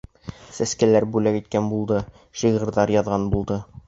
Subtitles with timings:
[0.59, 1.99] Сәскәләр бүләк иткән булды,
[2.43, 3.59] шиғырҙар яҙған булды.